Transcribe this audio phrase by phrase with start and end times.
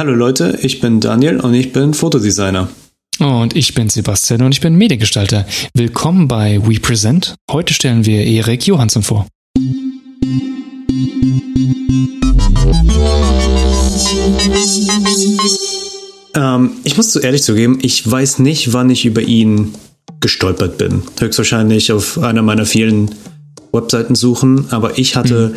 [0.00, 2.70] Hallo Leute, ich bin Daniel und ich bin Fotodesigner.
[3.18, 5.44] Und ich bin Sebastian und ich bin Mediengestalter.
[5.74, 7.34] Willkommen bei We Present.
[7.50, 9.26] Heute stellen wir Erik Johansson vor.
[16.34, 19.74] Ähm, ich muss zu ehrlich zugeben, ich weiß nicht, wann ich über ihn
[20.20, 21.02] gestolpert bin.
[21.18, 23.14] Höchstwahrscheinlich auf einer meiner vielen
[23.70, 25.56] Webseiten suchen, aber ich hatte mhm.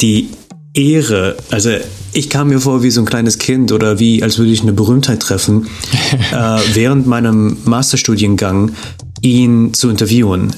[0.00, 0.28] die
[0.74, 1.70] Ehre, also
[2.12, 4.72] ich kam mir vor wie so ein kleines Kind oder wie, als würde ich eine
[4.72, 5.66] Berühmtheit treffen,
[6.32, 8.72] äh, während meinem Masterstudiengang
[9.20, 10.52] ihn zu interviewen.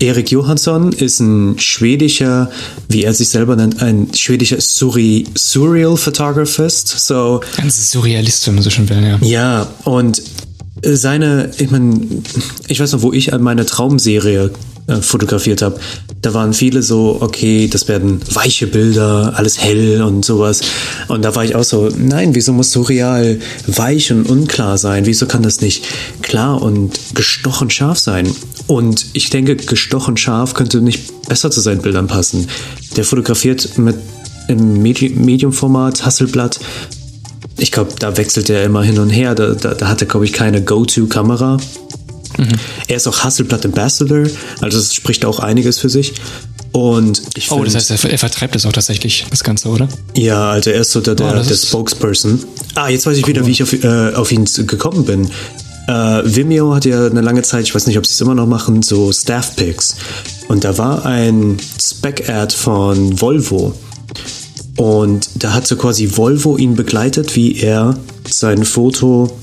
[0.00, 2.50] Erik Johansson ist ein schwedischer,
[2.88, 6.86] wie er sich selber nennt, ein schwedischer Surri Surreal Photographist.
[6.86, 9.18] So, Ganz Surrealist, wenn man so schon will, ja.
[9.22, 10.22] Ja, und
[10.84, 12.00] seine, ich meine,
[12.68, 14.52] ich weiß noch, wo ich an meine Traumserie
[14.88, 15.78] äh, fotografiert habe,
[16.22, 20.62] da waren viele so, okay, das werden weiche Bilder, alles hell und sowas.
[21.08, 25.06] Und da war ich auch so, nein, wieso muss so real weich und unklar sein?
[25.06, 25.84] Wieso kann das nicht
[26.22, 28.28] klar und gestochen scharf sein?
[28.66, 32.48] Und ich denke, gestochen scharf könnte nicht besser zu seinen Bildern passen.
[32.96, 33.96] Der fotografiert mit
[34.48, 36.58] im Medium-Format, Hasselblatt.
[37.58, 39.34] Ich glaube, da wechselt er immer hin und her.
[39.34, 41.58] Da, da, da hat er, glaube ich, keine Go-To-Kamera.
[42.38, 42.54] Mhm.
[42.86, 44.26] Er ist auch Hasselblatt Ambassador,
[44.60, 46.14] also das spricht auch einiges für sich.
[46.72, 49.88] Und ich oh, das heißt, er, er, vertreibt das auch tatsächlich, das Ganze, oder?
[50.14, 52.44] Ja, also er ist so der, der, oh, der Spokesperson.
[52.74, 53.30] Ah, jetzt weiß ich cool.
[53.30, 55.30] wieder, wie ich auf, äh, auf ihn gekommen bin.
[55.88, 58.46] Äh, Vimeo hat ja eine lange Zeit, ich weiß nicht, ob sie es immer noch
[58.46, 59.96] machen, so Staff Picks.
[60.48, 63.74] Und da war ein Spec-Ad von Volvo.
[64.76, 67.98] Und da hat so quasi Volvo ihn begleitet, wie er
[68.28, 69.36] sein Foto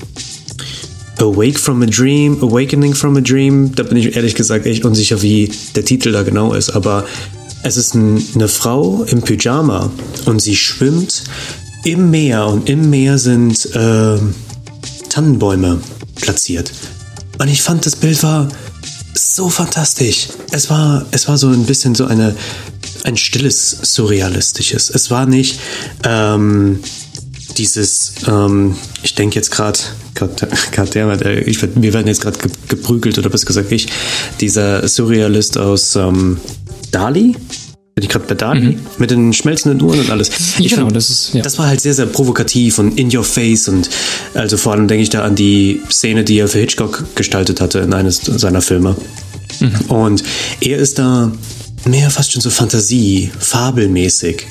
[1.18, 5.22] Awake from a Dream, Awakening from a Dream, da bin ich ehrlich gesagt echt unsicher,
[5.22, 7.06] wie der Titel da genau ist, aber
[7.62, 9.90] es ist ein, eine Frau im Pyjama
[10.26, 11.24] und sie schwimmt
[11.84, 14.18] im Meer und im Meer sind äh,
[15.08, 15.80] Tannenbäume
[16.20, 16.72] platziert.
[17.38, 18.48] Und ich fand, das Bild war
[19.14, 20.28] so fantastisch.
[20.50, 22.34] Es war, es war so ein bisschen so eine,
[23.04, 24.90] ein stilles, surrealistisches.
[24.90, 25.60] Es war nicht
[26.04, 26.80] ähm,
[27.56, 29.78] dieses, ähm, ich denke jetzt gerade,
[30.20, 32.38] wir werden jetzt gerade
[32.68, 33.88] geprügelt, oder besser gesagt ich,
[34.40, 36.38] dieser Surrealist aus ähm,
[36.90, 37.34] Dali,
[37.94, 38.80] bin ich gerade bei Dali, mhm.
[38.98, 40.30] mit den schmelzenden Uhren und alles.
[40.58, 41.42] Ich genau, fand, das ist, ja.
[41.42, 43.88] Das war halt sehr, sehr provokativ und in your face und
[44.34, 47.78] also vor allem denke ich da an die Szene, die er für Hitchcock gestaltet hatte
[47.78, 48.96] in eines seiner Filme.
[49.60, 49.80] Mhm.
[49.88, 50.24] Und
[50.60, 51.32] er ist da
[51.86, 54.46] mehr fast schon so Fantasie, fabelmäßig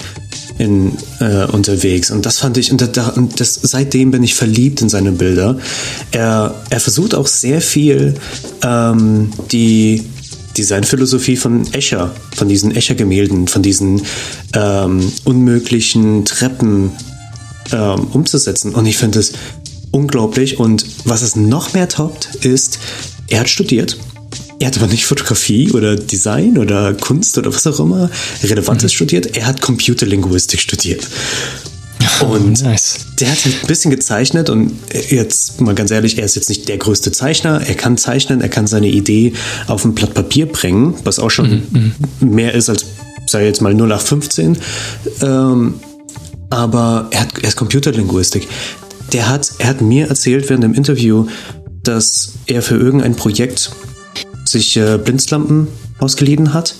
[0.57, 2.11] in, äh, unterwegs.
[2.11, 5.57] Und das fand ich, und, da, und das, seitdem bin ich verliebt in seine Bilder.
[6.11, 8.15] Er, er versucht auch sehr viel
[8.63, 10.03] ähm, die
[10.57, 14.01] Designphilosophie von Escher, von diesen Escher-Gemälden, von diesen
[14.53, 16.91] ähm, unmöglichen Treppen
[17.71, 18.73] ähm, umzusetzen.
[18.73, 19.33] Und ich finde es
[19.91, 20.59] unglaublich.
[20.59, 22.79] Und was es noch mehr toppt, ist,
[23.27, 23.97] er hat studiert
[24.59, 28.09] er hat aber nicht Fotografie oder Design oder Kunst oder was auch immer
[28.43, 28.95] Relevantes mhm.
[28.95, 29.37] studiert.
[29.37, 31.07] Er hat Computerlinguistik studiert.
[32.21, 32.99] Und nice.
[33.19, 34.71] der hat halt ein bisschen gezeichnet und
[35.09, 37.61] jetzt mal ganz ehrlich, er ist jetzt nicht der größte Zeichner.
[37.65, 39.33] Er kann zeichnen, er kann seine Idee
[39.67, 41.93] auf ein Blatt Papier bringen, was auch schon mhm.
[42.19, 42.29] mhm.
[42.29, 42.85] mehr ist als,
[43.27, 44.57] ich jetzt mal, 0815.
[45.21, 45.75] Ähm,
[46.49, 48.47] aber er, hat, er ist Computerlinguistik.
[49.11, 51.27] Der hat, er hat mir erzählt während dem Interview,
[51.83, 53.71] dass er für irgendein Projekt
[54.47, 55.67] sich äh, Blinzlampen
[55.99, 56.75] ausgeliehen hat.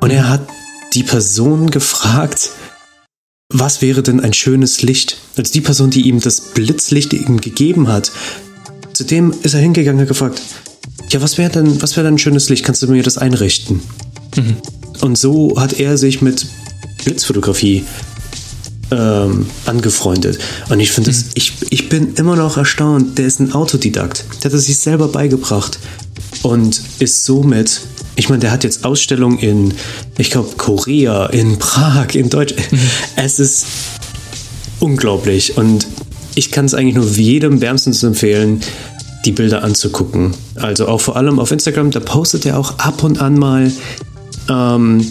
[0.00, 0.46] Und er hat
[0.94, 2.50] die Person gefragt,
[3.48, 5.18] was wäre denn ein schönes Licht?
[5.36, 8.10] Also die Person, die ihm das Blitzlicht ihm gegeben hat,
[8.92, 10.42] zu dem ist er hingegangen und gefragt,
[11.10, 12.64] ja, was wäre denn, was wäre denn ein schönes Licht?
[12.64, 13.80] Kannst du mir das einrichten?
[14.36, 14.56] Mhm.
[15.00, 16.46] Und so hat er sich mit
[17.04, 17.84] Blitzfotografie
[18.90, 20.38] ähm, angefreundet.
[20.68, 21.24] Und ich finde, mhm.
[21.34, 24.24] ich, ich bin immer noch erstaunt, der ist ein Autodidakt.
[24.42, 25.78] Der hat es sich selber beigebracht
[26.42, 27.80] und ist somit,
[28.16, 29.74] ich meine, der hat jetzt Ausstellungen in,
[30.18, 32.72] ich glaube, Korea, in Prag, in Deutschland.
[32.72, 32.78] Mhm.
[33.16, 33.66] Es ist
[34.80, 35.86] unglaublich und
[36.34, 38.60] ich kann es eigentlich nur jedem wärmstens empfehlen,
[39.24, 40.32] die Bilder anzugucken.
[40.56, 43.70] Also auch vor allem auf Instagram, da postet er auch ab und an mal
[44.48, 45.06] ähm,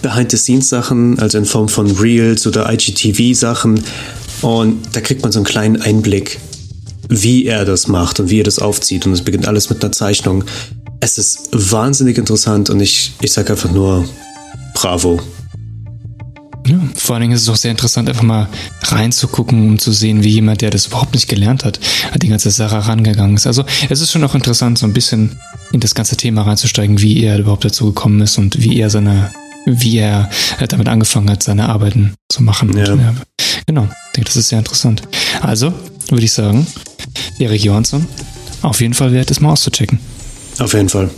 [0.00, 3.82] Behind-the-Scenes-Sachen, also in Form von Reels oder IGTV-Sachen.
[4.42, 6.38] Und da kriegt man so einen kleinen Einblick
[7.08, 9.06] wie er das macht und wie er das aufzieht.
[9.06, 10.44] Und es beginnt alles mit einer Zeichnung.
[11.00, 14.08] Es ist wahnsinnig interessant und ich, ich sage einfach nur
[14.74, 15.20] Bravo.
[16.66, 18.48] Ja, vor allen Dingen ist es auch sehr interessant, einfach mal
[18.82, 21.80] reinzugucken, um zu sehen, wie jemand, der das überhaupt nicht gelernt hat,
[22.12, 23.48] an die ganze Sache rangegangen ist.
[23.48, 25.36] Also es ist schon auch interessant, so ein bisschen
[25.72, 29.32] in das ganze Thema reinzusteigen, wie er überhaupt dazu gekommen ist und wie er seine,
[29.66, 30.30] wie er
[30.68, 32.76] damit angefangen hat, seine Arbeiten zu machen.
[32.76, 32.92] Ja.
[32.92, 33.14] Und, ja,
[33.66, 35.02] genau, ich denke, das ist sehr interessant.
[35.40, 35.72] Also,
[36.10, 36.66] würde ich sagen,
[37.38, 38.06] Erik Johansson,
[38.62, 39.98] auf jeden Fall wert, es mal auszuchecken.
[40.58, 41.10] Auf jeden Fall.